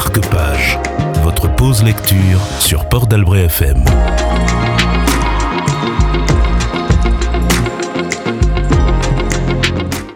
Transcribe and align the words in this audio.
Marque-Page, 0.00 0.78
votre 1.22 1.54
pause 1.56 1.82
lecture 1.82 2.40
sur 2.58 2.88
Port 2.88 3.06
d'Albret 3.06 3.44
FM. 3.44 3.84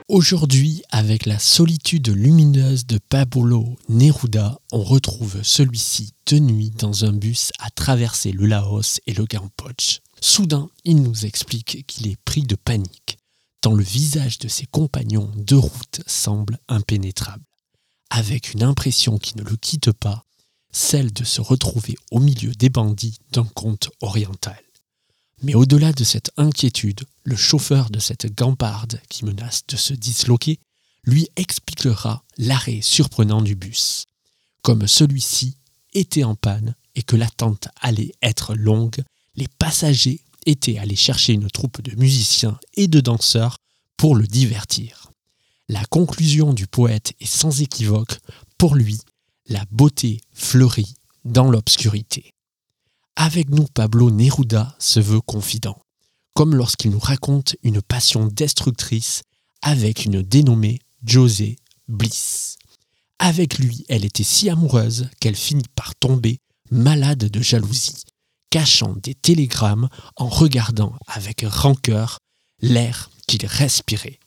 Aujourd'hui, 0.08 0.82
avec 0.90 1.26
la 1.26 1.38
solitude 1.38 2.08
lumineuse 2.08 2.86
de 2.86 2.98
Pablo 3.10 3.76
Neruda, 3.90 4.58
on 4.72 4.82
retrouve 4.82 5.42
celui-ci 5.42 6.14
de 6.28 6.38
nuit 6.38 6.70
dans 6.70 7.04
un 7.04 7.12
bus 7.12 7.52
à 7.58 7.68
traverser 7.68 8.32
le 8.32 8.46
Laos 8.46 9.02
et 9.06 9.12
le 9.12 9.26
Gampoch. 9.26 10.00
Soudain, 10.18 10.70
il 10.84 11.02
nous 11.02 11.26
explique 11.26 11.84
qu'il 11.86 12.08
est 12.08 12.18
pris 12.24 12.44
de 12.44 12.56
panique, 12.56 13.18
tant 13.60 13.74
le 13.74 13.84
visage 13.84 14.38
de 14.38 14.48
ses 14.48 14.64
compagnons 14.64 15.30
de 15.36 15.56
route 15.56 16.00
semble 16.06 16.56
impénétrable, 16.68 17.44
avec 18.14 18.54
une 18.54 18.62
impression 18.62 19.18
qui 19.18 19.36
ne 19.36 19.42
le 19.42 19.56
quitte 19.56 19.90
pas, 19.90 20.24
celle 20.70 21.12
de 21.12 21.24
se 21.24 21.40
retrouver 21.40 21.96
au 22.12 22.20
milieu 22.20 22.52
des 22.52 22.68
bandits 22.68 23.18
d'un 23.32 23.44
conte 23.44 23.90
oriental. 24.00 24.62
Mais 25.42 25.56
au-delà 25.56 25.92
de 25.92 26.04
cette 26.04 26.30
inquiétude, 26.36 27.00
le 27.24 27.34
chauffeur 27.34 27.90
de 27.90 27.98
cette 27.98 28.32
gamparde 28.32 29.00
qui 29.08 29.24
menace 29.24 29.66
de 29.66 29.76
se 29.76 29.94
disloquer 29.94 30.60
lui 31.04 31.28
expliquera 31.34 32.22
l'arrêt 32.38 32.80
surprenant 32.82 33.42
du 33.42 33.56
bus. 33.56 34.04
Comme 34.62 34.86
celui-ci 34.86 35.56
était 35.92 36.24
en 36.24 36.36
panne 36.36 36.76
et 36.94 37.02
que 37.02 37.16
l'attente 37.16 37.66
allait 37.80 38.12
être 38.22 38.54
longue, 38.54 39.02
les 39.34 39.48
passagers 39.58 40.20
étaient 40.46 40.78
allés 40.78 40.96
chercher 40.96 41.32
une 41.32 41.50
troupe 41.50 41.82
de 41.82 41.96
musiciens 41.96 42.60
et 42.74 42.86
de 42.86 43.00
danseurs 43.00 43.56
pour 43.96 44.14
le 44.14 44.28
divertir. 44.28 45.10
La 45.68 45.84
conclusion 45.86 46.52
du 46.52 46.66
poète 46.66 47.14
est 47.20 47.26
sans 47.26 47.62
équivoque, 47.62 48.18
pour 48.58 48.74
lui, 48.74 49.00
la 49.46 49.64
beauté 49.70 50.20
fleurit 50.34 50.94
dans 51.24 51.50
l'obscurité. 51.50 52.34
Avec 53.16 53.48
nous, 53.48 53.66
Pablo 53.72 54.10
Neruda 54.10 54.76
se 54.78 55.00
veut 55.00 55.22
confident, 55.22 55.80
comme 56.34 56.54
lorsqu'il 56.54 56.90
nous 56.90 56.98
raconte 56.98 57.56
une 57.62 57.80
passion 57.80 58.26
destructrice 58.26 59.22
avec 59.62 60.04
une 60.04 60.20
dénommée 60.20 60.80
José 61.02 61.56
Bliss. 61.88 62.58
Avec 63.18 63.58
lui, 63.58 63.86
elle 63.88 64.04
était 64.04 64.22
si 64.22 64.50
amoureuse 64.50 65.08
qu'elle 65.18 65.36
finit 65.36 65.68
par 65.74 65.94
tomber 65.94 66.40
malade 66.70 67.30
de 67.30 67.42
jalousie, 67.42 68.02
cachant 68.50 68.94
des 69.02 69.14
télégrammes 69.14 69.88
en 70.16 70.28
regardant 70.28 70.94
avec 71.06 71.42
rancœur 71.48 72.18
l'air 72.60 73.10
qu'il 73.26 73.46
respirait. 73.46 74.18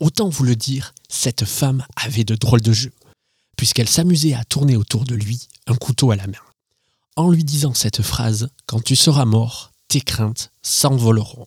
Autant 0.00 0.28
vous 0.28 0.44
le 0.44 0.56
dire, 0.56 0.94
cette 1.08 1.44
femme 1.44 1.84
avait 1.96 2.24
de 2.24 2.34
drôles 2.34 2.62
de 2.62 2.72
jeux, 2.72 2.92
puisqu'elle 3.56 3.88
s'amusait 3.88 4.34
à 4.34 4.44
tourner 4.44 4.76
autour 4.76 5.04
de 5.04 5.14
lui 5.14 5.48
un 5.66 5.76
couteau 5.76 6.10
à 6.10 6.16
la 6.16 6.26
main 6.26 6.38
en 7.16 7.30
lui 7.30 7.44
disant 7.44 7.74
cette 7.74 8.02
phrase 8.02 8.48
Quand 8.66 8.82
tu 8.82 8.96
seras 8.96 9.24
mort, 9.24 9.72
tes 9.88 10.00
craintes 10.00 10.50
s'envoleront. 10.62 11.46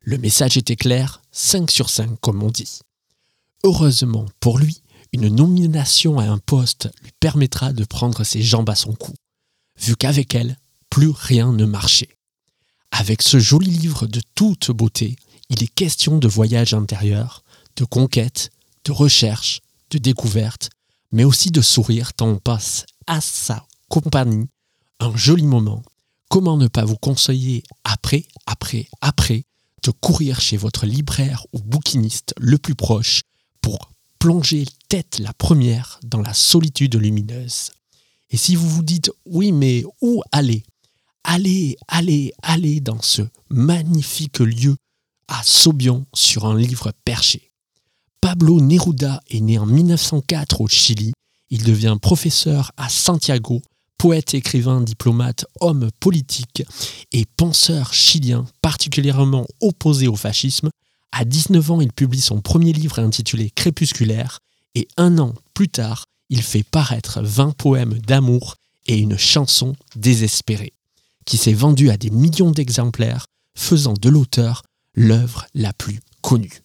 Le 0.00 0.18
message 0.18 0.56
était 0.56 0.76
clair, 0.76 1.22
5 1.32 1.70
sur 1.70 1.90
5 1.90 2.20
comme 2.20 2.42
on 2.42 2.50
dit. 2.50 2.80
Heureusement 3.64 4.26
pour 4.40 4.58
lui, 4.58 4.82
une 5.12 5.28
nomination 5.28 6.18
à 6.18 6.24
un 6.24 6.38
poste 6.38 6.90
lui 7.02 7.12
permettra 7.20 7.72
de 7.72 7.84
prendre 7.84 8.24
ses 8.24 8.42
jambes 8.42 8.70
à 8.70 8.74
son 8.74 8.94
cou, 8.94 9.14
vu 9.80 9.96
qu'avec 9.96 10.34
elle, 10.34 10.58
plus 10.90 11.10
rien 11.10 11.52
ne 11.52 11.64
marchait. 11.64 12.16
Avec 12.90 13.22
ce 13.22 13.38
joli 13.38 13.70
livre 13.70 14.06
de 14.06 14.20
toute 14.34 14.70
beauté, 14.70 15.16
il 15.50 15.62
est 15.62 15.74
question 15.74 16.18
de 16.18 16.28
voyage 16.28 16.74
intérieur, 16.74 17.42
de 17.78 17.84
conquête, 17.84 18.50
de 18.84 18.92
recherche, 18.92 19.60
de 19.90 19.98
découverte, 19.98 20.68
mais 21.12 21.24
aussi 21.24 21.50
de 21.50 21.62
sourire 21.62 22.12
tant 22.12 22.28
on 22.28 22.38
passe 22.38 22.84
à 23.06 23.20
sa 23.20 23.66
compagnie 23.88 24.48
un 25.00 25.16
joli 25.16 25.44
moment, 25.44 25.82
comment 26.28 26.56
ne 26.56 26.66
pas 26.66 26.84
vous 26.84 26.96
conseiller 26.96 27.62
après, 27.84 28.24
après, 28.46 28.88
après 29.00 29.44
de 29.84 29.92
courir 29.92 30.40
chez 30.40 30.56
votre 30.56 30.86
libraire 30.86 31.46
ou 31.52 31.60
bouquiniste 31.60 32.34
le 32.36 32.58
plus 32.58 32.74
proche 32.74 33.22
pour 33.60 33.90
plonger 34.18 34.64
tête 34.88 35.20
la 35.20 35.32
première 35.32 36.00
dans 36.02 36.20
la 36.20 36.34
solitude 36.34 36.96
lumineuse? 36.96 37.70
Et 38.30 38.36
si 38.36 38.56
vous 38.56 38.68
vous 38.68 38.82
dites 38.82 39.12
oui 39.24 39.52
mais 39.52 39.84
où 40.02 40.22
aller? 40.32 40.64
Allez, 41.22 41.76
allez, 41.86 42.32
allez 42.42 42.80
dans 42.80 43.00
ce 43.00 43.22
magnifique 43.50 44.40
lieu 44.40 44.76
à 45.28 45.42
Sobion 45.44 46.06
sur 46.12 46.46
un 46.46 46.56
livre 46.56 46.92
perché. 47.04 47.47
Pablo 48.20 48.60
Neruda 48.60 49.20
est 49.30 49.40
né 49.40 49.58
en 49.58 49.66
1904 49.66 50.60
au 50.60 50.68
Chili. 50.68 51.12
Il 51.50 51.64
devient 51.64 51.96
professeur 52.00 52.72
à 52.76 52.88
Santiago 52.88 53.62
poète, 53.98 54.34
écrivain, 54.34 54.80
diplomate, 54.80 55.44
homme 55.60 55.90
politique 55.98 56.62
et 57.12 57.24
penseur 57.36 57.92
chilien 57.92 58.46
particulièrement 58.62 59.46
opposé 59.60 60.06
au 60.06 60.14
fascisme, 60.14 60.70
à 61.12 61.24
19 61.24 61.70
ans, 61.72 61.80
il 61.80 61.92
publie 61.92 62.20
son 62.20 62.40
premier 62.40 62.72
livre 62.72 63.00
intitulé 63.00 63.50
Crépusculaire 63.50 64.38
et 64.74 64.86
un 64.96 65.18
an 65.18 65.34
plus 65.52 65.68
tard, 65.68 66.04
il 66.30 66.42
fait 66.42 66.62
paraître 66.62 67.20
20 67.22 67.56
poèmes 67.56 67.98
d'amour 67.98 68.54
et 68.86 68.98
une 68.98 69.18
chanson 69.18 69.74
désespérée, 69.96 70.72
qui 71.24 71.36
s'est 71.36 71.52
vendue 71.52 71.90
à 71.90 71.96
des 71.96 72.10
millions 72.10 72.52
d'exemplaires, 72.52 73.26
faisant 73.56 73.94
de 73.94 74.08
l'auteur 74.08 74.62
l'œuvre 74.94 75.46
la 75.54 75.72
plus 75.72 76.00
connue. 76.22 76.62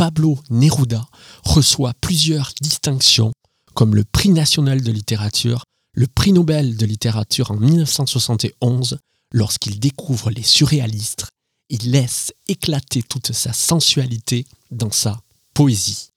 Pablo 0.00 0.38
Neruda 0.48 1.06
reçoit 1.44 1.92
plusieurs 2.00 2.54
distinctions 2.62 3.32
comme 3.74 3.94
le 3.94 4.02
prix 4.02 4.30
national 4.30 4.80
de 4.80 4.90
littérature, 4.90 5.64
le 5.92 6.06
prix 6.06 6.32
Nobel 6.32 6.78
de 6.78 6.86
littérature 6.86 7.50
en 7.50 7.56
1971, 7.58 8.96
lorsqu'il 9.34 9.78
découvre 9.78 10.30
les 10.30 10.42
surréalistes, 10.42 11.26
il 11.68 11.90
laisse 11.90 12.32
éclater 12.48 13.02
toute 13.02 13.32
sa 13.32 13.52
sensualité 13.52 14.46
dans 14.70 14.90
sa 14.90 15.20
poésie. 15.52 16.08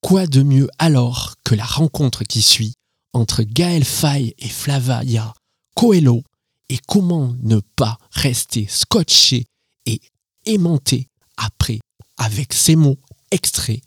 Quoi 0.00 0.26
de 0.26 0.42
mieux 0.42 0.68
alors 0.80 1.34
que 1.44 1.54
la 1.54 1.64
rencontre 1.64 2.24
qui 2.24 2.42
suit 2.42 2.74
entre 3.12 3.44
Gaël 3.44 3.84
Faye 3.84 4.34
et 4.38 4.48
Flavia 4.48 5.32
Coelho 5.76 6.24
et 6.70 6.78
comment 6.88 7.36
ne 7.44 7.60
pas 7.76 7.98
rester 8.10 8.66
scotché 8.68 9.46
et 9.86 10.00
aimanté 10.44 11.06
après 11.36 11.78
avec 12.16 12.52
ces 12.52 12.74
mots? 12.74 12.98
Extraits 13.30 13.82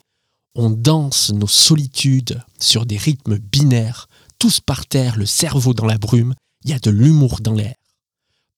on 0.55 0.69
danse 0.69 1.31
nos 1.31 1.47
solitudes 1.47 2.41
sur 2.59 2.85
des 2.85 2.97
rythmes 2.97 3.37
binaires 3.37 4.07
tous 4.39 4.59
par 4.59 4.87
terre, 4.87 5.17
le 5.17 5.25
cerveau 5.25 5.73
dans 5.73 5.85
la 5.85 5.99
brume, 5.99 6.33
il 6.63 6.71
y 6.71 6.73
a 6.73 6.79
de 6.79 6.89
l'humour 6.89 7.41
dans 7.41 7.53
l'air. 7.53 7.75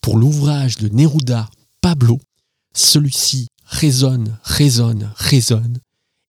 Pour 0.01 0.17
l'ouvrage 0.17 0.77
de 0.77 0.87
Neruda, 0.87 1.49
Pablo, 1.81 2.19
celui-ci 2.73 3.47
résonne, 3.65 4.37
résonne, 4.43 5.11
résonne, 5.17 5.79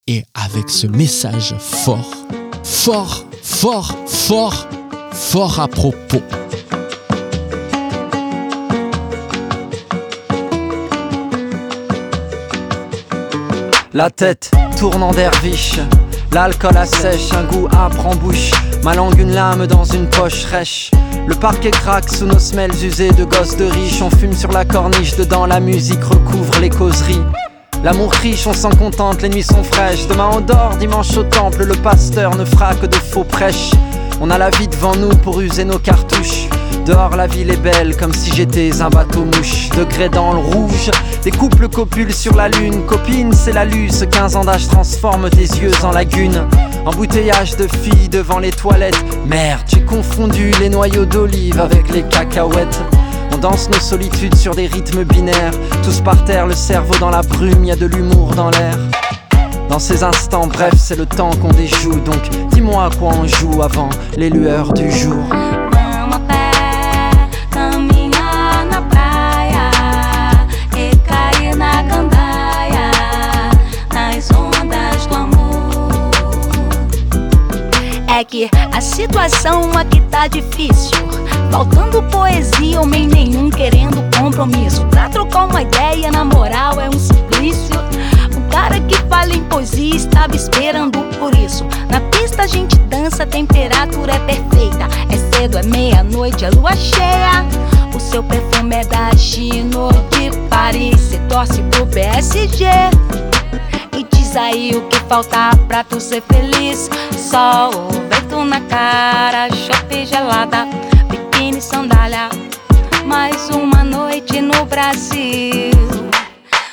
et 0.06 0.24
avec 0.34 0.70
ce 0.70 0.86
message 0.86 1.54
fort, 1.58 2.14
fort, 2.64 3.24
fort, 3.42 3.96
fort, 4.08 4.68
fort 5.12 5.60
à 5.60 5.68
propos. 5.68 6.43
La 13.96 14.10
tête 14.10 14.50
tourne 14.76 15.04
en 15.04 15.12
derviche, 15.12 15.78
l'alcool 16.32 16.76
assèche, 16.76 17.32
un 17.32 17.44
goût 17.44 17.68
âpre 17.72 18.04
en 18.04 18.16
bouche. 18.16 18.50
Ma 18.82 18.92
langue 18.92 19.20
une 19.20 19.32
lame 19.32 19.68
dans 19.68 19.84
une 19.84 20.10
poche 20.10 20.46
rêche. 20.46 20.90
Le 21.28 21.36
parquet 21.36 21.70
craque 21.70 22.08
sous 22.08 22.26
nos 22.26 22.40
semelles 22.40 22.74
usées 22.84 23.12
de 23.12 23.22
gosses 23.22 23.56
de 23.56 23.66
riches. 23.66 24.02
On 24.02 24.10
fume 24.10 24.32
sur 24.32 24.50
la 24.50 24.64
corniche, 24.64 25.14
dedans 25.14 25.46
la 25.46 25.60
musique 25.60 26.02
recouvre 26.02 26.58
les 26.60 26.70
causeries. 26.70 27.22
L'amour 27.84 28.10
riche, 28.14 28.48
on 28.48 28.52
s'en 28.52 28.70
contente, 28.70 29.22
les 29.22 29.28
nuits 29.28 29.44
sont 29.44 29.62
fraîches. 29.62 30.08
Demain 30.08 30.30
on 30.32 30.40
dort, 30.40 30.74
dimanche 30.80 31.16
au 31.16 31.22
temple, 31.22 31.62
le 31.62 31.76
pasteur 31.76 32.34
ne 32.34 32.44
fera 32.44 32.74
que 32.74 32.86
de 32.86 32.96
faux 32.96 33.22
prêches. 33.22 33.70
On 34.20 34.28
a 34.28 34.38
la 34.38 34.50
vie 34.50 34.66
devant 34.66 34.96
nous 34.96 35.16
pour 35.18 35.40
user 35.40 35.64
nos 35.64 35.78
cartouches. 35.78 36.48
Dehors 36.84 37.16
la 37.16 37.26
ville 37.26 37.50
est 37.50 37.62
belle 37.62 37.96
comme 37.96 38.12
si 38.12 38.30
j'étais 38.34 38.82
un 38.82 38.90
bateau 38.90 39.24
mouche 39.24 39.70
Degré 39.70 40.10
dans 40.10 40.34
le 40.34 40.40
rouge, 40.40 40.90
des 41.24 41.30
couples 41.30 41.68
copulent 41.68 42.12
sur 42.12 42.36
la 42.36 42.48
lune. 42.48 42.84
Copine 42.86 43.32
c'est 43.32 43.52
la 43.52 43.64
luce, 43.64 44.04
15 44.10 44.36
ans 44.36 44.44
d'âge 44.44 44.68
transforme 44.68 45.30
tes 45.30 45.46
yeux 45.46 45.72
en 45.82 45.90
lagune 45.90 46.46
Embouteillage 46.84 47.56
de 47.56 47.66
filles 47.66 48.10
devant 48.10 48.38
les 48.38 48.50
toilettes. 48.50 49.02
Merde, 49.26 49.62
j'ai 49.66 49.82
confondu 49.82 50.50
les 50.60 50.68
noyaux 50.68 51.06
d'olive 51.06 51.58
avec 51.58 51.88
les 51.90 52.02
cacahuètes. 52.02 52.78
On 53.32 53.38
danse 53.38 53.70
nos 53.70 53.80
solitudes 53.80 54.34
sur 54.34 54.54
des 54.54 54.66
rythmes 54.66 55.04
binaires. 55.04 55.54
Tous 55.82 56.02
par 56.02 56.22
terre, 56.24 56.46
le 56.46 56.54
cerveau 56.54 56.94
dans 57.00 57.10
la 57.10 57.22
brume, 57.22 57.64
y 57.64 57.72
a 57.72 57.76
de 57.76 57.86
l'humour 57.86 58.34
dans 58.34 58.50
l'air. 58.50 58.76
Dans 59.70 59.78
ces 59.78 60.04
instants, 60.04 60.46
bref, 60.46 60.74
c'est 60.76 60.96
le 60.96 61.06
temps 61.06 61.30
qu'on 61.40 61.52
déjoue. 61.52 62.00
Donc, 62.00 62.28
dis-moi 62.52 62.84
à 62.84 62.90
quoi 62.90 63.12
on 63.14 63.26
joue 63.26 63.62
avant 63.62 63.88
les 64.18 64.28
lueurs 64.28 64.74
du 64.74 64.92
jour. 64.92 65.24
A 78.72 78.80
situação 78.80 79.76
aqui 79.76 80.00
tá 80.10 80.26
difícil. 80.26 80.96
Faltando 81.50 82.02
poesia, 82.04 82.80
homem 82.80 83.06
nenhum 83.06 83.50
querendo 83.50 84.02
compromisso. 84.18 84.82
Pra 84.86 85.10
trocar 85.10 85.44
uma 85.44 85.60
ideia, 85.60 86.10
na 86.10 86.24
moral, 86.24 86.80
é 86.80 86.88
um 86.88 86.98
suplício. 86.98 87.74
O 88.34 88.50
cara 88.50 88.80
que 88.80 88.96
fala 89.10 89.34
em 89.34 89.44
poesia 89.44 89.94
estava 89.94 90.34
esperando 90.34 90.98
por 91.18 91.34
isso. 91.34 91.66
Na 91.90 92.00
pista 92.00 92.44
a 92.44 92.46
gente 92.46 92.78
dança, 92.88 93.24
a 93.24 93.26
temperatura 93.26 94.14
é 94.14 94.18
perfeita. 94.20 94.88
É 95.10 95.36
cedo, 95.36 95.58
é 95.58 95.62
meia-noite, 95.62 96.46
a 96.46 96.50
lua 96.50 96.74
cheia. 96.74 97.44
O 97.94 98.00
seu 98.00 98.22
perfume 98.22 98.76
é 98.76 98.84
da 98.86 99.14
Chino 99.18 99.90
de 100.10 100.30
Paris. 100.48 100.98
Cê 100.98 101.18
torce 101.28 101.60
pro 101.64 101.86
PSG. 101.88 102.64
Aí 104.36 104.72
o 104.74 104.82
que 104.88 104.98
falta 105.08 105.50
pra 105.68 105.84
tu 105.84 106.00
ser 106.00 106.22
feliz. 106.22 106.90
Sol, 107.16 107.70
vento 108.10 108.44
na 108.44 108.60
cara, 108.62 109.48
chope 109.50 110.04
gelada, 110.04 110.66
biquíni, 111.08 111.62
sandália. 111.62 112.28
Mais 113.06 113.48
uma 113.50 113.84
noite 113.84 114.40
no 114.40 114.64
Brasil. 114.64 115.70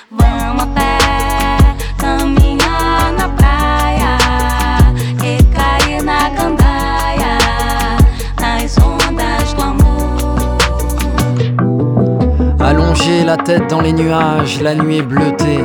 Vamos 0.10 0.64
a 0.64 0.68
pé, 0.68 0.98
caminhar 1.98 3.14
na 3.18 3.30
praia 3.30 4.18
e 5.24 5.44
cair 5.54 6.04
na 6.04 6.30
gandaia, 6.30 7.38
nas 8.40 8.78
ondas 8.78 9.54
do 9.54 9.62
amor. 9.62 10.58
Allongé 12.60 13.24
la 13.24 13.38
tête 13.38 13.70
dans 13.70 13.82
les 13.82 13.94
nuages, 13.94 14.60
la 14.62 14.74
nuit 14.74 14.98
est 14.98 15.04
bleutée. 15.04 15.64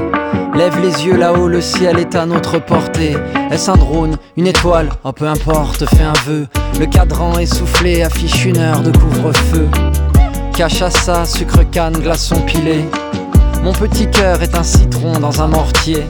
Lève 0.56 0.80
les 0.80 1.04
yeux 1.04 1.18
là-haut, 1.18 1.48
le 1.48 1.60
ciel 1.60 1.98
est 1.98 2.14
à 2.14 2.24
notre 2.24 2.58
portée. 2.58 3.14
Est-ce 3.50 3.70
un 3.70 3.76
drone, 3.76 4.16
une 4.38 4.46
étoile? 4.46 4.88
Oh 5.04 5.12
peu 5.12 5.26
importe, 5.26 5.84
fais 5.84 6.02
un 6.02 6.14
vœu. 6.24 6.46
Le 6.80 6.86
cadran 6.86 7.38
essoufflé 7.38 8.02
affiche 8.02 8.46
une 8.46 8.56
heure 8.56 8.80
de 8.80 8.90
couvre-feu. 8.90 9.68
Cachaça, 10.56 11.26
sucre 11.26 11.62
canne, 11.70 11.98
glaçon 11.98 12.40
pilé. 12.40 12.86
Mon 13.62 13.74
petit 13.74 14.10
cœur 14.10 14.42
est 14.42 14.56
un 14.56 14.62
citron 14.62 15.18
dans 15.20 15.42
un 15.42 15.48
mortier. 15.48 16.06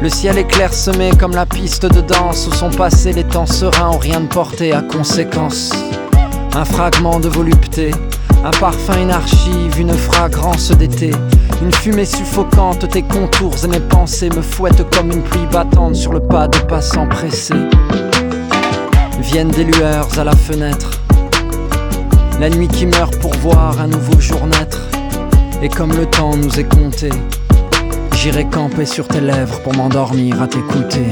Le 0.00 0.08
ciel 0.08 0.38
est 0.38 0.46
clairsemé 0.46 1.10
comme 1.18 1.34
la 1.34 1.44
piste 1.44 1.84
de 1.84 2.00
danse 2.00 2.46
où 2.46 2.52
sont 2.52 2.70
passés 2.70 3.12
les 3.12 3.24
temps 3.24 3.46
sereins 3.46 3.90
ont 3.90 3.98
rien 3.98 4.20
de 4.20 4.28
porté 4.28 4.72
à 4.72 4.82
conséquence. 4.82 5.72
Un 6.54 6.64
fragment 6.64 7.18
de 7.18 7.28
volupté, 7.28 7.90
un 8.44 8.52
parfum, 8.52 9.00
une 9.02 9.10
archive, 9.10 9.80
une 9.80 9.94
fragrance 9.94 10.70
d'été. 10.70 11.10
Une 11.64 11.72
fumée 11.72 12.04
suffocante, 12.04 12.86
tes 12.90 13.00
contours 13.00 13.54
et 13.64 13.68
mes 13.68 13.80
pensées 13.80 14.28
me 14.28 14.42
fouettent 14.42 14.84
comme 14.94 15.10
une 15.10 15.22
pluie 15.22 15.46
battante 15.50 15.94
sur 15.96 16.12
le 16.12 16.20
pas 16.20 16.46
de 16.46 16.58
passants 16.58 17.08
pressés. 17.08 17.54
Viennent 19.18 19.48
des 19.48 19.64
lueurs 19.64 20.06
à 20.18 20.24
la 20.24 20.36
fenêtre. 20.36 21.00
La 22.38 22.50
nuit 22.50 22.68
qui 22.68 22.84
meurt 22.84 23.18
pour 23.18 23.32
voir 23.36 23.80
un 23.80 23.86
nouveau 23.86 24.20
jour 24.20 24.46
naître. 24.46 24.90
Et 25.62 25.70
comme 25.70 25.96
le 25.96 26.04
temps 26.04 26.36
nous 26.36 26.60
est 26.60 26.68
compté, 26.68 27.08
j'irai 28.14 28.44
camper 28.44 28.84
sur 28.84 29.08
tes 29.08 29.22
lèvres 29.22 29.62
pour 29.62 29.74
m'endormir 29.74 30.42
à 30.42 30.46
t'écouter. 30.46 31.06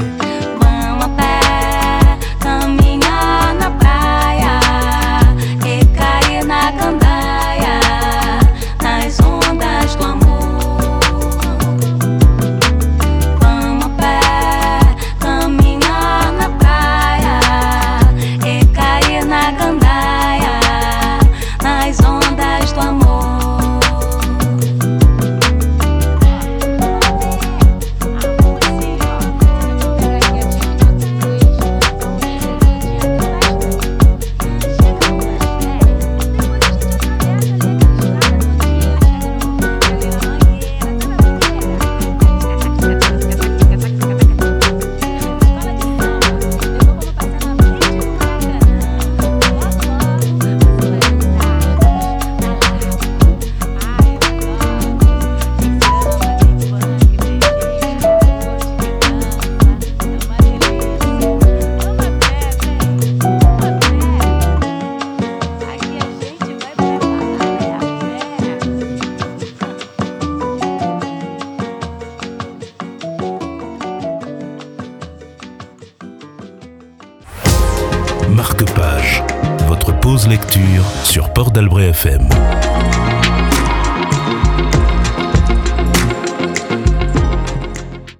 Marque-page, 78.43 79.23
votre 79.67 79.97
pause 79.97 80.27
lecture 80.27 80.83
sur 81.05 81.31
Port 81.31 81.51
d'Albret 81.51 81.91
FM. 81.91 82.27